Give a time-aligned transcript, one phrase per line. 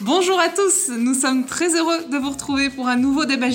[0.00, 3.48] Bonjour à tous, nous sommes très heureux de vous retrouver pour un nouveau débat.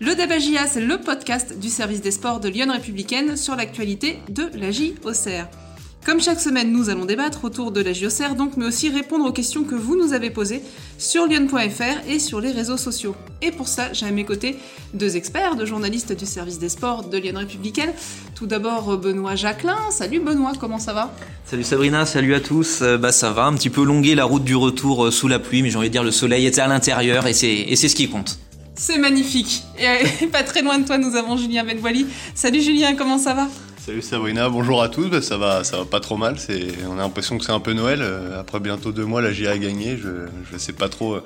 [0.00, 4.50] Le débat c'est le podcast du service des sports de Lyon Républicaine sur l'actualité de
[4.56, 5.67] la JOCR.
[6.08, 9.32] Comme chaque semaine, nous allons débattre autour de la JOCR, donc, mais aussi répondre aux
[9.32, 10.62] questions que vous nous avez posées
[10.96, 13.14] sur lyon.fr et sur les réseaux sociaux.
[13.42, 14.56] Et pour ça, j'ai à mes côtés
[14.94, 17.92] deux experts, deux journalistes du service des sports de Lyon Républicaine.
[18.34, 19.76] Tout d'abord, Benoît Jacquelin.
[19.90, 21.14] Salut Benoît, comment ça va?
[21.44, 22.80] Salut Sabrina, salut à tous.
[22.80, 25.38] Euh, bah ça va, un petit peu longué la route du retour euh, sous la
[25.38, 27.88] pluie, mais j'ai envie de dire le soleil était à l'intérieur et c'est et c'est
[27.90, 28.38] ce qui compte.
[28.76, 29.62] C'est magnifique.
[29.78, 32.06] Et pas très loin de toi, nous avons Julien Benvoili.
[32.34, 33.46] Salut Julien, comment ça va?
[33.88, 35.08] Salut Sabrina, bonjour à tous.
[35.08, 36.38] Bah, ça va, ça va pas trop mal.
[36.38, 38.00] C'est, on a l'impression que c'est un peu Noël.
[38.02, 39.96] Euh, Après bientôt deux mois, la GIA a gagné.
[39.96, 41.14] Je, je sais pas trop.
[41.14, 41.24] euh,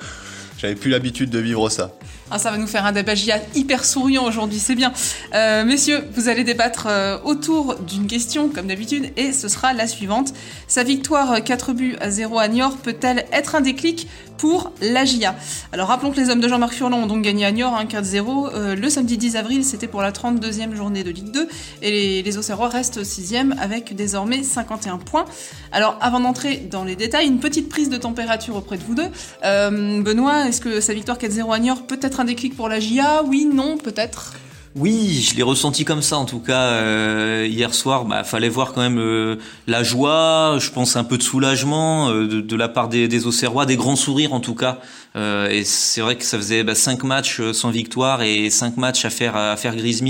[0.59, 1.91] J'avais plus l'habitude de vivre ça.
[2.35, 4.95] Ah, ça va nous faire un débat GIA hyper souriant aujourd'hui, c'est bien.
[5.35, 9.87] Euh, messieurs, vous allez débattre euh, autour d'une question, comme d'habitude, et ce sera la
[9.87, 10.33] suivante.
[10.67, 14.09] Sa victoire euh, 4 buts à 0 à Niort peut-elle être un déclic
[14.43, 15.37] pour la GIA
[15.73, 18.51] Alors rappelons que les hommes de Jean-Marc Furlan ont donc gagné à Niort hein, 4-0
[18.53, 21.49] euh, le samedi 10 avril, c'était pour la 32e journée de Ligue 2,
[21.81, 25.27] et les, les Auxerrois restent 6e avec désormais 51 points.
[25.71, 29.07] Alors avant d'entrer dans les détails, une petite prise de température auprès de vous deux.
[29.45, 32.79] Euh, Benoît, est-ce que sa victoire 4-0 à Niort peut être un déclic pour la
[32.79, 34.35] GIA Oui, non, peut-être
[34.77, 38.05] Oui, je l'ai ressenti comme ça en tout cas euh, hier soir.
[38.05, 42.43] Bah, fallait voir quand même euh, la joie, je pense un peu de soulagement euh,
[42.43, 44.79] de, la part des, des Auxerrois, des grands sourires en tout cas.
[45.17, 49.11] Et c'est vrai que ça faisait bah, cinq matchs sans victoire et cinq matchs à
[49.11, 50.03] faire à faire grise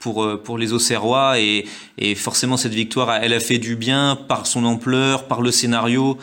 [0.00, 1.66] pour pour les Auxerrois et,
[1.98, 6.18] et forcément cette victoire, elle a fait du bien par son ampleur, par le scénario.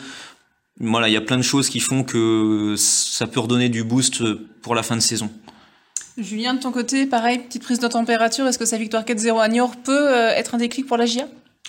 [0.80, 4.22] Voilà, il y a plein de choses qui font que ça peut redonner du boost
[4.62, 5.30] pour la fin de saison.
[6.18, 8.46] Julien, de ton côté, pareil, petite prise de température.
[8.46, 11.26] Est-ce que sa victoire 4-0 à Niort peut euh, être un déclic pour la GIA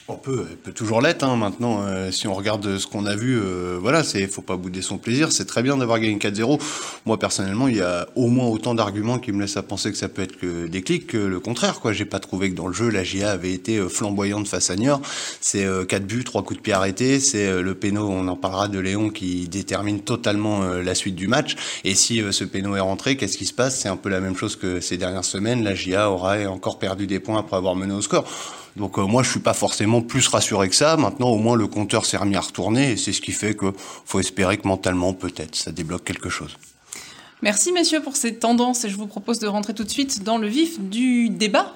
[0.09, 1.23] On peut, elle peut toujours l'être.
[1.23, 4.57] Hein, maintenant, euh, si on regarde ce qu'on a vu, euh, voilà, c'est, faut pas
[4.57, 5.31] bouder son plaisir.
[5.31, 6.59] C'est très bien d'avoir gagné 4-0.
[7.05, 9.97] Moi, personnellement, il y a au moins autant d'arguments qui me laissent à penser que
[9.97, 11.79] ça peut être que des clics que le contraire.
[11.79, 14.69] Quoi, j'ai pas trouvé que dans le jeu, la GIA avait été euh, flamboyante face
[14.69, 15.01] à Niort.
[15.39, 17.21] C'est euh, quatre buts, trois coups de pied arrêtés.
[17.21, 21.15] C'est euh, le péno, on en parlera de Léon, qui détermine totalement euh, la suite
[21.15, 21.55] du match.
[21.85, 23.79] Et si euh, ce péno est rentré, qu'est-ce qui se passe?
[23.79, 25.63] C'est un peu la même chose que ces dernières semaines.
[25.63, 28.25] La GIA aura encore perdu des points après avoir mené au score.
[28.75, 30.97] Donc euh, moi je suis pas forcément plus rassuré que ça.
[30.97, 33.73] Maintenant au moins le compteur s'est remis à retourner et c'est ce qui fait que
[34.05, 36.57] faut espérer que mentalement peut-être ça débloque quelque chose.
[37.41, 40.37] Merci messieurs pour ces tendances et je vous propose de rentrer tout de suite dans
[40.37, 41.75] le vif du débat.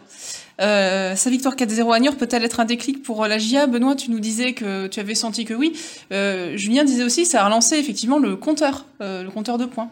[0.59, 4.09] Euh, sa victoire 4-0 à Niort peut-elle être un déclic pour la GIA Benoît, tu
[4.09, 5.73] nous disais que tu avais senti que oui.
[6.11, 9.91] Euh, Julien disait aussi ça a relancé effectivement le compteur, euh, le compteur de points.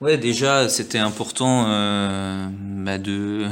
[0.00, 3.46] Ouais, déjà, c'était important euh, bah, de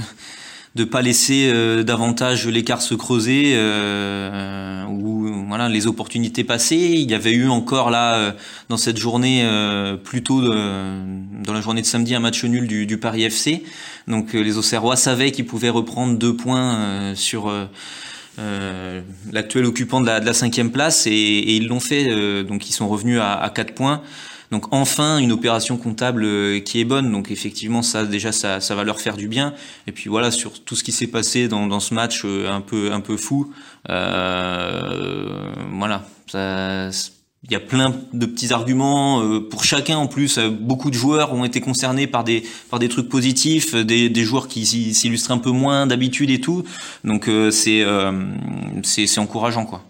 [0.74, 6.76] de pas laisser euh, davantage l'écart se creuser euh, ou voilà les opportunités passées.
[6.94, 8.32] Il y avait eu encore là euh,
[8.68, 12.66] dans cette journée euh, plus tôt de- dans la journée de samedi un match nul
[12.66, 13.64] du, du Paris FC.
[14.06, 17.64] Donc euh, les Auxerrois savaient qu'ils pouvaient reprendre deux points euh, sur euh,
[18.38, 19.00] euh,
[19.32, 22.08] l'actuel occupant de la, de la cinquième place et, et ils l'ont fait.
[22.10, 24.02] euh, donc ils sont revenus à, à quatre points.
[24.50, 27.12] Donc enfin une opération comptable euh, qui est bonne.
[27.12, 29.54] Donc effectivement ça déjà ça, ça va leur faire du bien.
[29.86, 32.60] Et puis voilà sur tout ce qui s'est passé dans, dans ce match euh, un
[32.60, 33.52] peu un peu fou.
[33.90, 36.90] Euh, voilà ça.
[37.44, 40.40] Il y a plein de petits arguments euh, pour chacun en plus.
[40.40, 44.48] Beaucoup de joueurs ont été concernés par des par des trucs positifs, des, des joueurs
[44.48, 46.64] qui s'illustrent un peu moins d'habitude et tout.
[47.04, 47.84] Donc c'est
[48.82, 49.84] c'est encourageant quoi.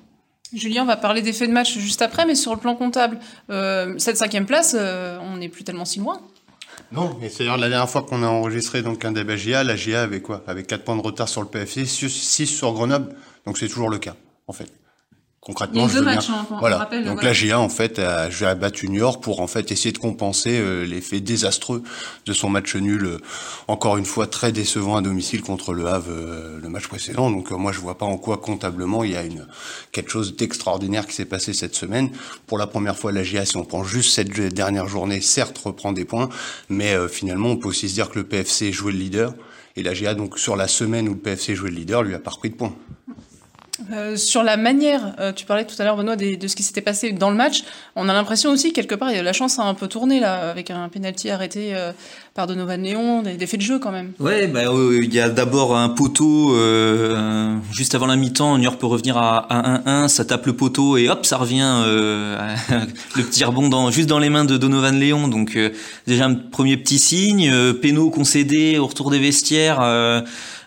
[0.52, 3.18] Julien, on va parler des faits de match juste après, mais sur le plan comptable,
[3.50, 6.20] euh, cette cinquième place, euh, on n'est plus tellement si loin.
[6.90, 9.76] Non, mais c'est d'ailleurs la dernière fois qu'on a enregistré donc un débat GIA, la
[9.76, 10.42] GIA avait quoi?
[10.46, 13.14] Avec 4 points de retard sur le PFC, 6 sur Grenoble,
[13.44, 14.14] donc c'est toujours le cas
[14.46, 14.72] en fait.
[15.40, 16.18] Concrètement, je deux bien-
[16.52, 16.78] on voilà.
[16.78, 17.28] rappelle, donc voilà.
[17.28, 20.84] la GIA en fait a, a battu Niort pour en fait essayer de compenser euh,
[20.84, 21.82] l'effet désastreux
[22.26, 23.18] de son match nul, euh,
[23.66, 27.30] encore une fois très décevant à domicile contre le Havre euh, le match précédent.
[27.30, 29.46] Donc moi je vois pas en quoi comptablement il y a une
[29.92, 32.10] quelque chose d'extraordinaire qui s'est passé cette semaine.
[32.46, 35.92] Pour la première fois la GIA, si on prend juste cette dernière journée, certes reprend
[35.92, 36.28] des points,
[36.68, 39.34] mais euh, finalement on peut aussi se dire que le PFC jouait le leader.
[39.76, 42.18] Et la GIA, donc sur la semaine où le PFC jouait le leader, lui a
[42.18, 42.74] pas repris de points.
[43.92, 46.80] Euh, sur la manière, euh, tu parlais tout à l'heure, Benoît, de ce qui s'était
[46.80, 47.62] passé dans le match.
[47.96, 50.88] On a l'impression aussi, quelque part, la chance a un peu tourné, là, avec un
[50.88, 51.92] penalty arrêté euh,
[52.34, 54.12] par Donovan Léon, des, des faits de jeu quand même.
[54.18, 54.62] Ouais, bah,
[55.02, 58.58] il y a d'abord un poteau euh, juste avant la mi-temps.
[58.58, 62.36] Niort peut revenir à, à 1-1, ça tape le poteau et hop, ça revient euh,
[63.16, 65.28] le petit rebond dans, juste dans les mains de Donovan Léon.
[65.28, 65.56] Donc
[66.06, 67.52] déjà un premier petit signe.
[67.74, 69.80] Péno concédé au retour des vestiaires.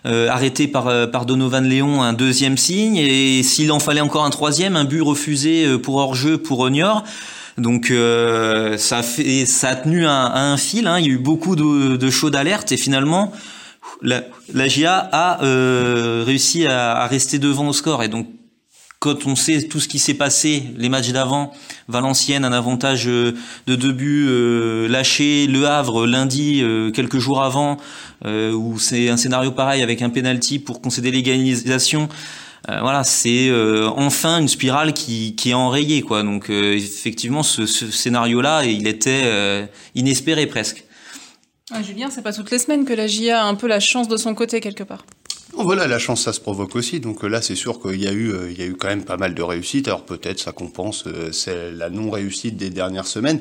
[0.04, 4.24] Euh, arrêté par, euh, par Donovan Léon, un deuxième signe, et s'il en fallait encore
[4.24, 7.04] un troisième, un but refusé euh, pour hors-jeu pour Niort.
[7.56, 10.86] Donc euh, ça fait, ça a tenu un, un fil.
[10.86, 10.98] Hein.
[10.98, 13.32] Il y a eu beaucoup de, de chaudes alertes et finalement
[14.00, 14.22] la,
[14.52, 18.02] la GIA a euh, réussi à, à, rester devant au score.
[18.02, 18.26] Et donc
[19.02, 21.52] quand on sait tout ce qui s'est passé, les matchs d'avant,
[21.88, 23.34] Valenciennes un avantage euh,
[23.66, 27.78] de deux buts euh, lâché, Le Havre lundi euh, quelques jours avant,
[28.24, 32.08] où c'est un scénario pareil avec un penalty pour concéder l'égalisation.
[32.68, 33.50] Voilà, c'est
[33.96, 36.22] enfin une spirale qui, est enrayée, quoi.
[36.22, 40.84] Donc effectivement, ce, scénario-là, il était inespéré presque.
[41.72, 44.06] Ah, Julien, c'est pas toutes les semaines que la GIA a un peu la chance
[44.06, 45.04] de son côté quelque part.
[45.54, 46.98] Voilà, la chance, ça se provoque aussi.
[47.00, 49.16] Donc là, c'est sûr qu'il y a eu, il y a eu quand même pas
[49.16, 49.86] mal de réussites.
[49.86, 53.40] Alors peut-être ça compense c'est la non-réussite des dernières semaines.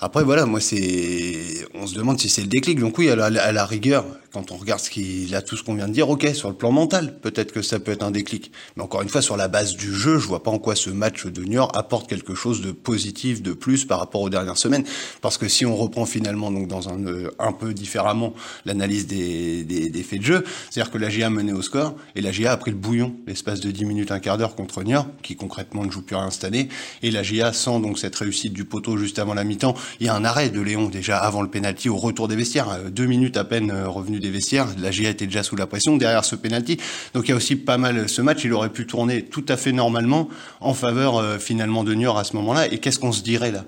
[0.00, 2.80] Après, voilà, moi, c'est, on se demande si c'est le déclic.
[2.80, 5.88] Donc oui, à la rigueur, quand on regarde ce qu'il a, tout ce qu'on vient
[5.88, 8.50] de dire, ok, sur le plan mental, peut-être que ça peut être un déclic.
[8.76, 10.90] Mais encore une fois, sur la base du jeu, je vois pas en quoi ce
[10.90, 14.84] match de York apporte quelque chose de positif, de plus par rapport aux dernières semaines.
[15.20, 16.98] Parce que si on reprend finalement, donc dans un,
[17.38, 18.32] un peu différemment,
[18.64, 22.22] l'analyse des, des, des, faits de jeu, c'est-à-dire que la GA menait au score, et
[22.22, 25.08] la GA a pris le bouillon l'espace de 10 minutes, un quart d'heure contre York,
[25.22, 26.68] qui concrètement ne joue plus rien cette année,
[27.02, 30.08] et la GA sans donc cette réussite du poteau juste avant la mi-temps, il y
[30.08, 33.36] a un arrêt de Léon déjà avant le penalty au retour des vestiaires, deux minutes
[33.36, 36.78] à peine revenu des vestiaires, la GIA était déjà sous la pression derrière ce penalty.
[37.12, 39.58] Donc il y a aussi pas mal ce match, il aurait pu tourner tout à
[39.58, 40.28] fait normalement
[40.60, 42.72] en faveur euh, finalement de Niort à ce moment-là.
[42.72, 43.64] Et qu'est-ce qu'on se dirait là?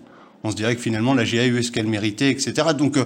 [0.46, 2.68] On se dirait que finalement la GIA a eu ce qu'elle méritait, etc.
[2.76, 3.04] Donc euh,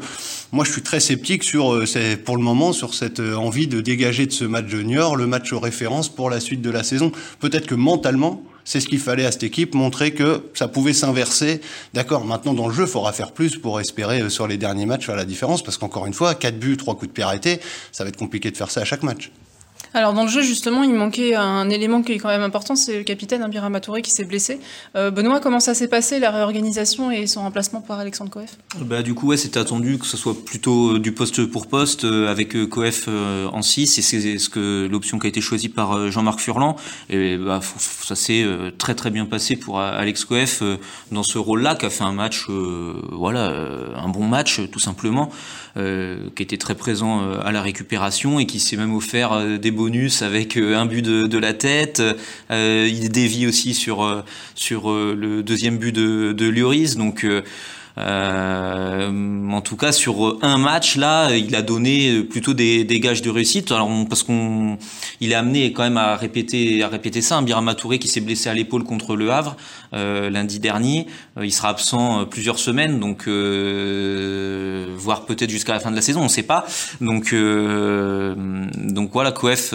[0.52, 1.84] moi je suis très sceptique sur, euh,
[2.24, 5.52] pour le moment, sur cette envie de dégager de ce match de Niort le match
[5.52, 7.10] référence pour la suite de la saison.
[7.40, 11.62] Peut-être que mentalement, c'est ce qu'il fallait à cette équipe, montrer que ça pouvait s'inverser.
[11.94, 14.84] D'accord, maintenant dans le jeu, il faudra faire plus pour espérer euh, sur les derniers
[14.84, 17.60] matchs faire la différence, parce qu'encore une fois, 4 buts, 3 coups de pied arrêtés,
[17.92, 19.30] ça va être compliqué de faire ça à chaque match.
[19.94, 22.98] Alors dans le jeu justement, il manquait un élément qui est quand même important, c'est
[22.98, 24.60] le capitaine Ambira Matouré qui s'est blessé.
[24.96, 28.56] Euh, Benoît, comment ça s'est passé la réorganisation et son remplacement par Alexandre Coef?
[28.80, 32.30] Bah, Du coup, ouais, c'était attendu que ce soit plutôt du poste pour poste euh,
[32.30, 36.10] avec Coef euh, en 6 et c'est ce que l'option qui a été choisie par
[36.10, 36.76] Jean-Marc Furlan.
[37.08, 37.60] Et bah,
[38.02, 38.44] ça s'est
[38.76, 40.62] très très bien passé pour Alex Coef
[41.12, 42.46] dans ce rôle-là, qui a fait un match,
[43.12, 43.52] voilà,
[43.96, 45.30] un bon match tout simplement,
[45.76, 50.56] qui était très présent à la récupération et qui s'est même offert des bonus avec
[50.56, 52.02] euh, un but de, la tête.
[52.50, 54.22] Euh, il dévie aussi sur euh,
[54.54, 56.96] sur le deuxième but de, de Lloris.
[56.96, 57.24] Donc
[57.98, 59.10] euh,
[59.52, 63.30] en tout cas, sur un match là, il a donné plutôt des, des gages de
[63.30, 63.72] réussite.
[63.72, 64.78] Alors parce qu'on,
[65.20, 67.36] il est amené quand même à répéter, à répéter ça.
[67.36, 69.56] Un Touré qui s'est blessé à l'épaule contre le Havre
[69.94, 71.06] euh, lundi dernier,
[71.36, 76.02] euh, il sera absent plusieurs semaines, donc euh, voire peut-être jusqu'à la fin de la
[76.02, 76.66] saison, on ne sait pas.
[77.00, 79.74] Donc donc voilà, Coef,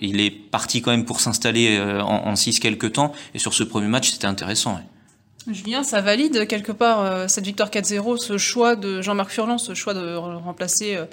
[0.00, 3.62] il est parti quand même pour s'installer en, en 6 quelques temps, et sur ce
[3.62, 4.78] premier match, c'était intéressant.
[5.48, 9.74] Julien, ça valide quelque part euh, cette victoire 4-0, ce choix de Jean-Marc Furlan, ce
[9.74, 11.04] choix de remplacer euh,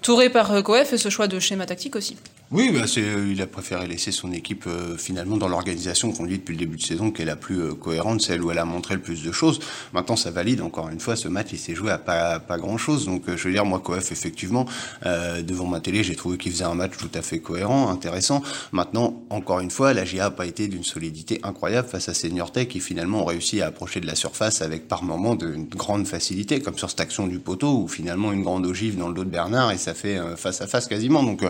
[0.00, 2.16] Touré par euh, Coef et ce choix de schéma tactique aussi?
[2.50, 6.36] Oui, bah c'est, il a préféré laisser son équipe euh, finalement dans l'organisation qu'on dit
[6.36, 8.66] depuis le début de saison, qui est la plus euh, cohérente, celle où elle a
[8.66, 9.60] montré le plus de choses.
[9.94, 11.16] Maintenant, ça valide encore une fois.
[11.16, 13.06] Ce match, il s'est joué à pas, pas grand chose.
[13.06, 14.66] Donc, je veux dire, moi, Coef, effectivement,
[15.04, 18.42] devant ma télé, j'ai trouvé qu'il faisait un match tout à fait cohérent, intéressant.
[18.72, 22.52] Maintenant, encore une fois, la GIA n'a pas été d'une solidité incroyable face à Senior
[22.52, 26.06] Tech, qui finalement ont réussi à approcher de la surface avec par moments de grande
[26.06, 29.24] facilité, comme sur cette action du poteau où finalement une grande ogive dans le dos
[29.24, 31.22] de Bernard et ça fait face à face quasiment.
[31.22, 31.42] Donc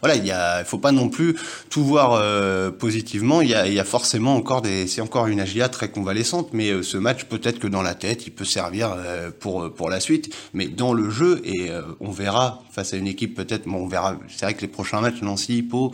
[0.00, 1.36] voilà, il y a il faut pas non plus
[1.68, 3.40] tout voir euh, positivement.
[3.40, 7.24] Il y, a, forcément encore c'est encore une AGIA très convalescente, mais euh, ce match
[7.24, 10.34] peut-être que dans la tête, il peut servir euh, pour pour la suite.
[10.52, 11.70] Mais dans le jeu, et
[12.00, 14.16] on verra face à une équipe peut-être, bon, on verra.
[14.28, 15.92] C'est vrai que les prochains matchs, Nancy, Pau,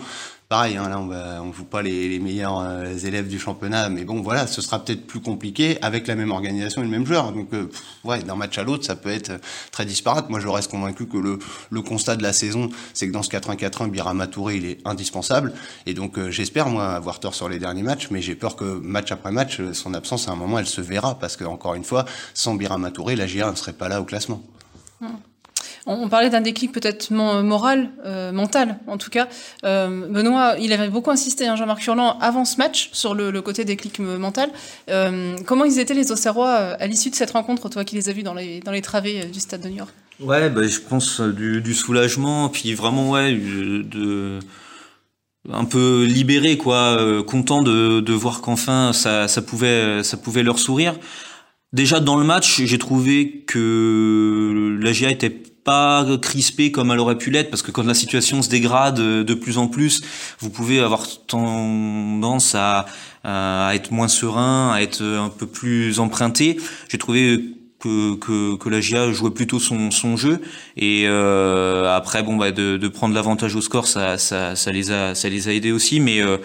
[0.49, 4.05] pareil, hein, là on va, on joue pas les, meilleurs euh, élèves du championnat, mais
[4.05, 7.33] bon voilà, ce sera peut-être plus compliqué avec la même organisation et le même joueur.
[7.33, 7.69] Donc euh,
[8.05, 9.33] ouais, d'un match à l'autre, ça peut être
[9.73, 10.31] très disparate.
[10.31, 13.91] Moi, je reste convaincu que le, constat de la saison, c'est que dans ce 4-1-4-1,
[13.91, 15.53] Birama Touré, il est indispensable.
[15.87, 18.65] Et donc euh, j'espère moi avoir tort sur les derniers matchs, mais j'ai peur que
[18.65, 21.85] match après match, son absence à un moment, elle se verra parce que encore une
[21.85, 24.43] fois, sans Birama Touré, la GIA ne serait pas là au classement.
[25.01, 25.19] Hum.
[25.89, 29.29] On parlait d'un déclic peut-être moral, euh, mental en tout cas.
[29.65, 33.41] Euh, Benoît, il avait beaucoup insisté, hein, Jean-Marc Furlan, avant ce match, sur le, le
[33.41, 34.51] côté déclic mental.
[34.91, 38.13] Euh, comment ils étaient les Auxerrois à l'issue de cette rencontre, toi qui les as
[38.13, 39.95] vus dans les, dans les travées du stade de New York?
[40.19, 44.41] Ouais, bah, je pense du, du, soulagement, puis vraiment, ouais, de
[45.53, 50.59] un peu libéré quoi content de, de voir qu'enfin ça, ça pouvait ça pouvait leur
[50.59, 50.99] sourire
[51.73, 57.19] déjà dans le match j'ai trouvé que la GIA était pas crispée comme elle aurait
[57.19, 60.01] pu l'être parce que quand la situation se dégrade de plus en plus,
[60.39, 62.87] vous pouvez avoir tendance à,
[63.25, 66.57] à être moins serein, à être un peu plus emprunté.
[66.89, 67.45] J'ai trouvé
[67.81, 70.41] que, que, que, la GIA jouait plutôt son, son jeu.
[70.77, 74.91] Et euh, après bon bah de, de prendre l'avantage au score ça, ça, ça les
[74.91, 76.01] a ça les a aidés aussi.
[76.01, 76.39] Mais euh,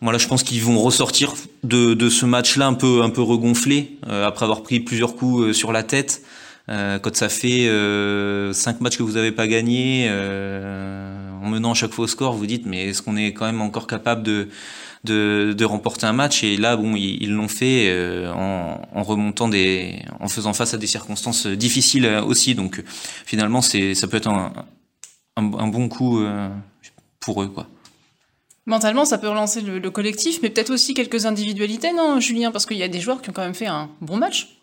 [0.00, 3.22] voilà je pense qu'ils vont ressortir de, de ce match là un peu un peu
[3.22, 6.22] regonflé euh, après avoir pris plusieurs coups euh, sur la tête.
[6.22, 11.92] euh, quand ça fait euh, cinq matchs que vous n'avez pas gagné en menant chaque
[11.92, 14.48] fois au score vous dites mais est-ce qu'on est quand même encore capable de
[15.06, 16.44] de, remporter un match?
[16.44, 20.86] Et là, bon, ils l'ont fait euh, en, remontant des, en faisant face à des
[20.86, 22.54] circonstances difficiles aussi.
[22.54, 22.82] Donc,
[23.24, 24.52] finalement, c'est, ça peut être un,
[25.36, 26.48] un, bon coup euh,
[27.20, 27.66] pour eux, quoi.
[28.68, 32.50] Mentalement, ça peut relancer le, le collectif, mais peut-être aussi quelques individualités, non, Julien?
[32.50, 34.55] Parce qu'il y a des joueurs qui ont quand même fait un bon match.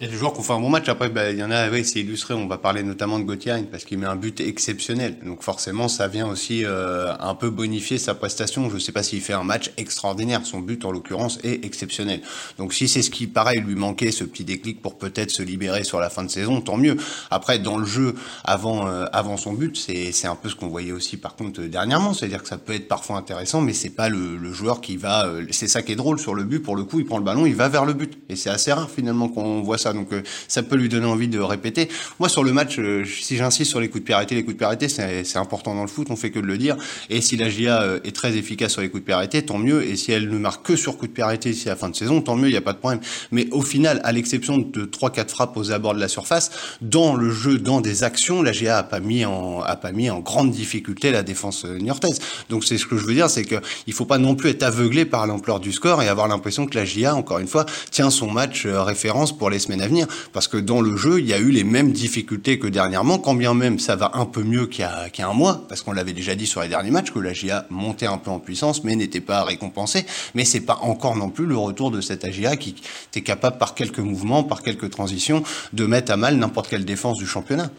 [0.00, 0.88] Il y a des joueurs qui ont fait un bon match.
[0.88, 2.34] Après, bah, il y en a, oui, c'est illustré.
[2.34, 5.18] On va parler notamment de Gauthier parce qu'il met un but exceptionnel.
[5.24, 8.68] Donc forcément, ça vient aussi euh, un peu bonifier sa prestation.
[8.70, 10.44] Je ne sais pas s'il fait un match extraordinaire.
[10.44, 12.22] Son but, en l'occurrence, est exceptionnel.
[12.58, 15.84] Donc si c'est ce qui, pareil, lui manquait, ce petit déclic pour peut-être se libérer
[15.84, 16.96] sur la fin de saison, tant mieux.
[17.30, 20.92] Après, dans le jeu, avant, euh, avant son but, c'est un peu ce qu'on voyait
[20.92, 22.14] aussi, par contre, dernièrement.
[22.14, 25.26] C'est-à-dire que ça peut être parfois intéressant, mais c'est pas le, le joueur qui va.
[25.26, 26.60] Euh, c'est ça qui est drôle sur le but.
[26.60, 28.18] Pour le coup, il prend le ballon, il va vers le but.
[28.28, 29.92] Et c'est assez rare finalement qu'on ça.
[29.92, 31.88] Donc euh, ça peut lui donner envie de répéter.
[32.18, 34.54] Moi sur le match, euh, si j'insiste sur les coups de pied arrêtés, les coups
[34.54, 36.76] de pied arrêtés c'est important dans le foot, on fait que de le dire.
[37.10, 39.58] Et si la GIA euh, est très efficace sur les coups de pied arrêtés, tant
[39.58, 39.82] mieux.
[39.82, 41.88] Et si elle ne marque que sur coups de pied arrêtés ici à la fin
[41.88, 43.00] de saison, tant mieux, il n'y a pas de problème.
[43.32, 47.14] Mais au final, à l'exception de trois quatre frappes aux abords de la surface, dans
[47.14, 50.20] le jeu, dans des actions, la GIA a pas mis en a pas mis en
[50.20, 52.20] grande difficulté la défense niortaise.
[52.48, 53.56] Donc c'est ce que je veux dire, c'est que
[53.86, 56.76] il faut pas non plus être aveuglé par l'ampleur du score et avoir l'impression que
[56.76, 60.06] la GIA, encore une fois, tient son match référence pour les semaines à venir.
[60.32, 63.34] Parce que dans le jeu, il y a eu les mêmes difficultés que dernièrement, quand
[63.34, 66.12] bien même ça va un peu mieux qu'il y a, un mois, parce qu'on l'avait
[66.12, 68.94] déjà dit sur les derniers matchs, que la GIA montait un peu en puissance, mais
[68.96, 70.06] n'était pas récompensée.
[70.34, 72.76] Mais c'est pas encore non plus le retour de cette AGA qui
[73.10, 77.18] était capable, par quelques mouvements, par quelques transitions, de mettre à mal n'importe quelle défense
[77.18, 77.70] du championnat.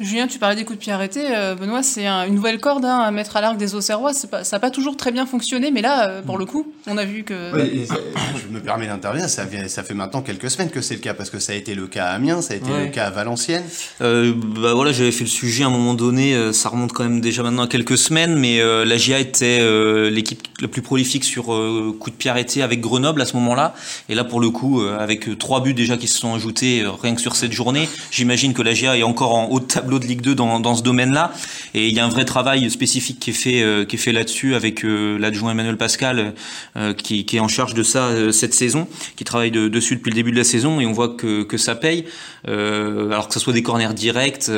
[0.00, 1.26] Julien, tu parlais des coups de pied arrêtés.
[1.30, 4.12] Euh, Benoît, c'est un, une nouvelle corde hein, à mettre à l'arc des Auxerrois.
[4.30, 6.96] Pas, ça n'a pas toujours très bien fonctionné, mais là, euh, pour le coup, on
[6.96, 7.54] a vu que.
[7.54, 7.86] Oui,
[8.42, 9.28] je me permets d'intervenir.
[9.28, 11.74] Ça, ça fait maintenant quelques semaines que c'est le cas, parce que ça a été
[11.74, 12.86] le cas à Amiens, ça a été ouais.
[12.86, 13.64] le cas à Valenciennes.
[14.00, 16.52] Euh, bah voilà, j'avais fait le sujet à un moment donné.
[16.54, 20.10] Ça remonte quand même déjà maintenant à quelques semaines, mais euh, la GIA était euh,
[20.10, 23.74] l'équipe la plus prolifique sur euh, coups de pied arrêtés avec Grenoble à ce moment-là.
[24.08, 27.20] Et là, pour le coup, avec trois buts déjà qui se sont ajoutés rien que
[27.20, 30.20] sur cette journée, j'imagine que la GIA est encore en haut de tableau de Ligue
[30.20, 31.32] 2 dans, dans ce domaine-là.
[31.74, 34.54] Et il y a un vrai travail spécifique qui est fait, euh, qui fait là-dessus
[34.54, 36.34] avec euh, l'adjoint Emmanuel Pascal,
[36.76, 40.10] euh, qui, qui, est en charge de ça cette saison, qui travaille de, dessus depuis
[40.10, 42.04] le début de la saison, et on voit que, que ça paye.
[42.46, 44.50] Alors que ce soit des corners directs,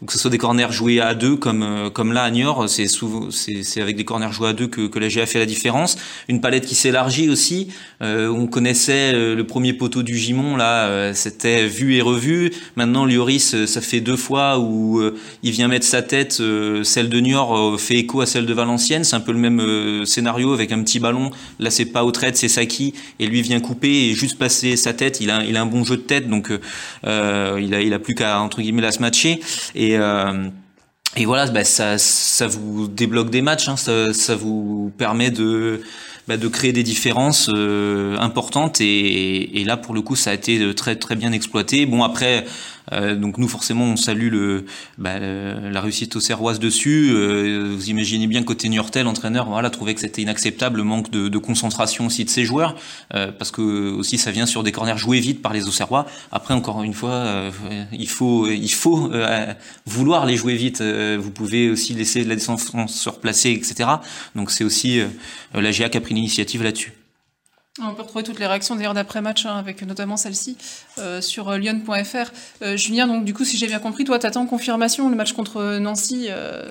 [0.00, 2.86] ou que ce soit des corners joués à deux, comme, comme là à Niort, c'est
[2.86, 5.98] souvent, c'est avec des corners joués à deux que, que la GIA fait la différence.
[6.28, 7.68] Une palette qui s'élargit aussi.
[8.00, 12.52] on connaissait le premier poteau du Gimon, là, c'était vu et revu.
[12.76, 14.75] Maintenant, Lioris, ça fait deux fois où
[15.42, 18.54] il vient mettre sa tête, euh, celle de Niort euh, fait écho à celle de
[18.54, 22.04] Valenciennes, c'est un peu le même euh, scénario avec un petit ballon, là c'est pas
[22.04, 25.56] Autrette, c'est Saki, et lui vient couper et juste passer sa tête, il a, il
[25.56, 26.50] a un bon jeu de tête, donc
[27.06, 29.40] euh, il a, il a plus qu'à entre guillemets la se matcher,
[29.74, 29.96] et
[31.16, 35.80] et voilà, bah, ça, ça vous débloque des matchs, hein, ça, vous permet de
[36.28, 38.80] bah, de créer des différences euh, importantes.
[38.80, 41.86] Et, et, là pour le coup ça a été très très bien exploité.
[41.86, 42.48] Bon après euh,
[42.92, 44.64] donc nous forcément on salue le,
[44.98, 47.10] bah, le la réussite au Serroise dessus.
[47.12, 51.28] Euh, vous imaginez bien côté Niortel, l'entraîneur voilà trouvait que c'était inacceptable le manque de,
[51.28, 52.76] de, concentration aussi de ses joueurs
[53.14, 56.06] euh, parce que aussi ça vient sur des corners joués vite par les Auxerrois.
[56.32, 57.50] Après encore une fois euh,
[57.92, 59.10] il faut il faut
[59.86, 60.82] vouloir les jouer vite.
[60.82, 63.88] vous pouvez aussi laisser la défense se replacer etc.
[64.34, 65.00] Donc c'est aussi
[65.54, 66.92] la GA qui a pris l'initiative là-dessus.
[67.82, 70.56] On peut retrouver toutes les réactions d'ailleurs d'après-match, hein, avec notamment celle-ci,
[70.98, 72.32] euh, sur euh, lyon.fr.
[72.62, 75.78] Euh, Julien, donc du coup, si j'ai bien compris, toi, t'attends confirmation, le match contre
[75.78, 76.28] Nancy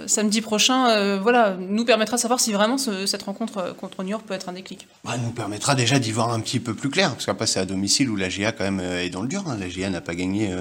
[0.08, 4.24] samedi prochain, voilà, nous permettra de savoir si vraiment ce, cette rencontre contre New York
[4.26, 4.88] peut être un déclic.
[5.04, 7.66] Bah, nous permettra déjà d'y voir un petit peu plus clair, parce qu'après c'est à
[7.66, 9.44] domicile où la GA quand même est dans le dur.
[9.48, 9.58] Hein.
[9.60, 10.52] La GA n'a pas gagné,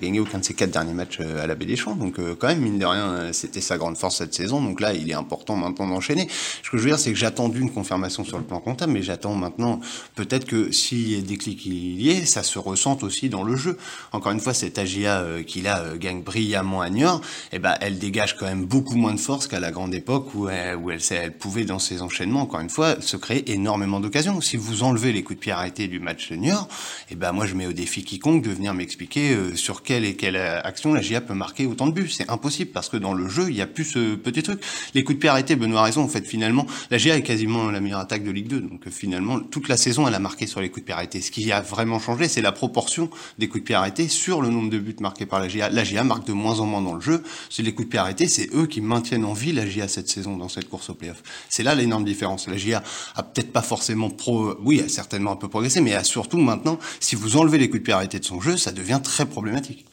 [0.00, 2.60] gagné aucun de ses quatre derniers matchs à la Baie des Champs, donc quand même
[2.60, 4.62] mine de rien, c'était sa grande force cette saison.
[4.62, 6.28] Donc là, il est important maintenant d'enchaîner.
[6.62, 9.02] Ce que je veux dire, c'est que j'attends d'une confirmation sur le plan comptable, mais
[9.02, 9.65] j'attends maintenant
[10.14, 13.42] Peut-être que s'il y a des clics il y est, ça se ressent aussi dans
[13.42, 13.78] le jeu.
[14.12, 17.20] Encore une fois, cette AGA euh, qui là euh, gagne brillamment à Niort,
[17.52, 20.48] eh ben, elle dégage quand même beaucoup moins de force qu'à la grande époque où
[20.48, 24.40] elle, où elle, elle pouvait, dans ses enchaînements, encore une fois, se créer énormément d'occasions.
[24.40, 26.68] Si vous enlevez les coups de pied arrêtés du match de Niort,
[27.10, 30.16] eh ben, moi, je mets au défi quiconque de venir m'expliquer euh, sur quelle et
[30.16, 32.08] quelle action la GIA peut marquer autant de buts.
[32.08, 34.60] C'est impossible parce que dans le jeu, il n'y a plus ce petit truc.
[34.94, 37.70] Les coups de pied arrêtés, Benoît a raison, en fait, finalement, la GIA est quasiment
[37.70, 38.60] la meilleure attaque de Ligue 2.
[38.60, 41.22] Donc, finalement, toute la saison, elle a marqué sur les coups de pied arrêtés.
[41.22, 43.08] Ce qui a vraiment changé, c'est la proportion
[43.38, 45.70] des coups de pied arrêtés sur le nombre de buts marqués par la GIA.
[45.70, 47.22] La GIA marque de moins en moins dans le jeu.
[47.48, 50.10] C'est les coups de pied arrêtés, c'est eux qui maintiennent en vie la GIA cette
[50.10, 51.22] saison dans cette course au playoff.
[51.48, 52.48] C'est là l'énorme différence.
[52.48, 52.82] La GIA
[53.14, 56.78] a peut-être pas forcément pro, oui, a certainement un peu progressé, mais a surtout maintenant,
[57.00, 59.86] si vous enlevez les coups de pied arrêtés de son jeu, ça devient très problématique.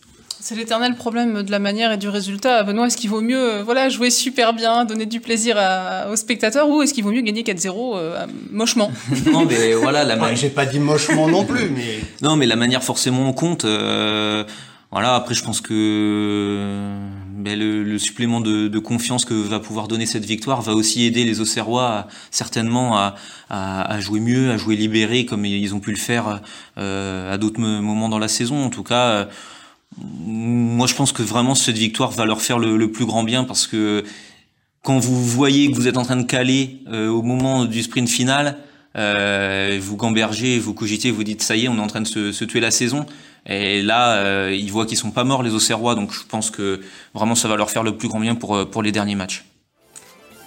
[0.46, 2.64] C'est l'éternel problème de la manière et du résultat.
[2.64, 5.56] Benoît, est-ce qu'il vaut mieux euh, voilà, jouer super bien, donner du plaisir
[6.12, 8.92] aux spectateurs, ou est-ce qu'il vaut mieux gagner 4-0 euh, mochement?
[9.32, 10.36] Non, mais voilà, la manière.
[10.36, 12.02] J'ai pas dit mochement non plus, mais.
[12.22, 13.64] Non, mais la manière forcément compte.
[13.64, 14.44] Euh,
[14.92, 16.90] voilà, après, je pense que
[17.38, 21.24] ben, le, supplément de, de, confiance que va pouvoir donner cette victoire va aussi aider
[21.24, 23.16] les Auxerrois certainement à,
[23.50, 26.42] à, à, jouer mieux, à jouer libéré, comme ils ont pu le faire
[26.76, 28.66] à d'autres moments dans la saison.
[28.66, 29.30] En tout cas
[29.98, 33.68] moi, je pense que vraiment cette victoire va leur faire le, plus grand bien parce
[33.68, 34.04] que
[34.82, 38.10] quand vous voyez que vous êtes en train de caler euh, au moment du sprint
[38.10, 38.58] final,
[38.98, 42.08] euh, vous gambergez, vous cogitez, vous dites ça y est, on est en train de
[42.08, 43.06] se, tuer la saison.
[43.46, 46.82] Et là, euh, ils voient qu'ils sont pas morts les Auxerrois, donc je pense que
[47.14, 49.44] vraiment ça va leur faire le plus grand bien pour pour les derniers matchs.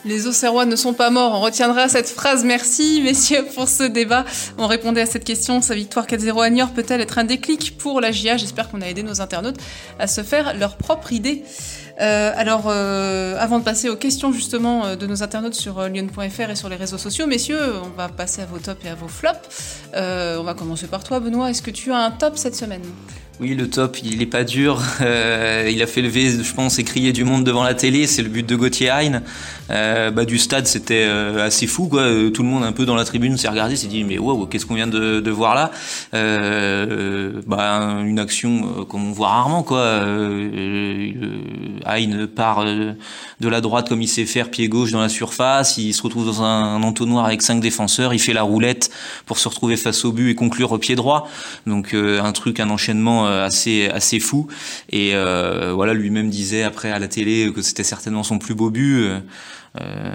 [0.06, 1.32] Les Auxerrois ne sont pas morts.
[1.32, 2.44] On retiendra cette phrase.
[2.44, 4.24] Merci, messieurs, pour ce débat.
[4.56, 5.60] On répondait à cette question.
[5.60, 8.86] Sa victoire 4-0 à Niort peut-elle être un déclic pour la GIA J'espère qu'on a
[8.86, 9.56] aidé nos internautes
[9.98, 11.42] à se faire leur propre idée.
[12.00, 16.50] Euh, alors, euh, avant de passer aux questions justement euh, de nos internautes sur lyon.fr
[16.50, 19.08] et sur les réseaux sociaux, messieurs, on va passer à vos tops et à vos
[19.08, 19.82] flops.
[19.92, 21.50] on va commencer par toi, Benoît.
[21.50, 22.82] Est-ce que tu as un top cette semaine?
[23.38, 24.82] Oui, le top, il est pas dur.
[25.02, 28.06] Euh, il a fait lever, je pense, et crier du monde devant la télé.
[28.06, 29.22] C'est le but de Gauthier Hein.
[29.70, 31.88] Euh, bah, du stade, c'était euh, assez fou.
[31.88, 32.02] Quoi.
[32.02, 34.46] Euh, tout le monde un peu dans la tribune s'est regardé, s'est dit mais wow,
[34.46, 35.70] qu'est-ce qu'on vient de, de, voir là?
[37.46, 39.62] Bah, Une action comme on voit rarement.
[39.62, 39.84] quoi.
[41.86, 45.78] Hein part de la droite comme il sait faire, pied gauche dans la surface.
[45.78, 48.14] Il se retrouve dans un, entonnoir avec cinq défenseurs.
[48.14, 48.90] Il fait la roulette
[49.26, 51.28] pour se retrouver face au but et conclure au pied droit.
[51.66, 54.46] Donc un truc, un enchaînement euh, assez assez fou.
[54.90, 58.70] Et euh, voilà, lui-même disait après à la télé que c'était certainement son plus beau
[58.70, 59.08] but.
[59.78, 60.10] Euh,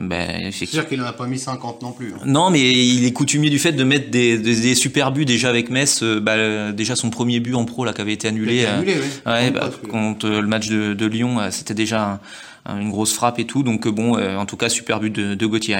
[0.00, 2.12] ben, c'est sûr qu'il n'en a pas mis 50 non plus.
[2.14, 2.22] Hein.
[2.26, 5.68] Non, mais il est coutumier du fait de mettre des, des, super buts déjà avec
[5.68, 6.04] Metz.
[6.04, 8.66] Bah, déjà son premier but en pro là qui avait été annulé.
[8.66, 8.94] annulé
[9.26, 12.20] ouais, bah, contre le match de, de Lyon, c'était déjà
[12.66, 13.64] une grosse frappe et tout.
[13.64, 15.74] Donc bon, en tout cas super but de, de Gauthier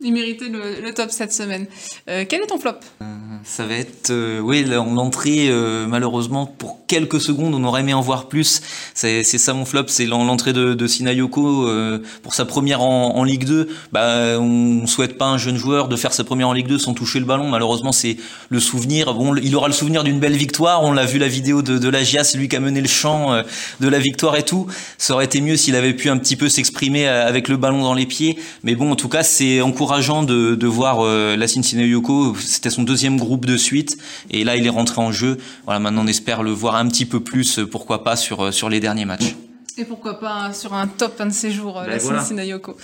[0.00, 1.66] il méritait le, top cette semaine.
[2.08, 2.76] Euh, quel est ton flop?
[3.02, 3.04] Euh,
[3.44, 8.00] Ça va être, euh, oui, l'entrée, euh, malheureusement, pour quelques secondes, on aurait aimé en
[8.00, 8.62] voir plus.
[8.94, 13.24] C'est ça mon flop, c'est l'entrée de, de Sinayoko euh, pour sa première en, en,
[13.24, 13.68] Ligue 2.
[13.92, 16.94] Bah, on souhaite pas un jeune joueur de faire sa première en Ligue 2 sans
[16.94, 17.48] toucher le ballon.
[17.48, 18.16] Malheureusement, c'est
[18.48, 19.12] le souvenir.
[19.12, 20.82] Bon, il aura le souvenir d'une belle victoire.
[20.82, 22.88] On l'a vu la vidéo de, de la GIA, c'est lui qui a mené le
[22.88, 23.42] champ
[23.80, 24.66] de la victoire et tout.
[24.96, 27.94] Ça aurait été mieux s'il avait pu un petit peu s'exprimer avec le ballon dans
[27.94, 28.38] les pieds.
[28.64, 32.36] Mais bon, en tout cas, c'est encourageant encourageant de, voir euh, Lassine Yoko.
[32.38, 33.98] C'était son deuxième groupe de suite.
[34.30, 35.38] Et là, il est rentré en jeu.
[35.64, 38.50] Voilà, maintenant, on espère le voir un petit peu plus, euh, pourquoi pas, sur, euh,
[38.52, 39.34] sur les derniers matchs.
[39.80, 42.76] Et pourquoi pas sur un top un de ces jours, ben Lassine Yoko.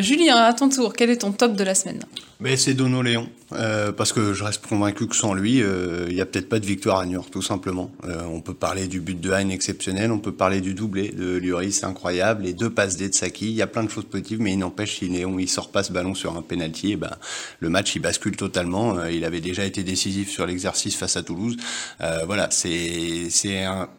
[0.00, 2.00] Julien, à ton tour, quel est ton top de la semaine?
[2.40, 6.14] Mais c'est Dono Léon, euh, parce que je reste convaincu que sans lui, euh, il
[6.14, 7.90] n'y a peut-être pas de victoire à Niort, tout simplement.
[8.04, 11.36] Euh, on peut parler du but de Hein exceptionnel, on peut parler du doublé de
[11.36, 14.40] Lloris incroyable, les deux passes D de Saki, il y a plein de choses positives,
[14.40, 17.10] mais il n'empêche si Léon il sort pas ce ballon sur un penalty, et ben
[17.58, 19.04] le match il bascule totalement.
[19.04, 21.58] il avait déjà été décisif sur l'exercice face à Toulouse.
[22.24, 23.90] voilà, c'est c'est un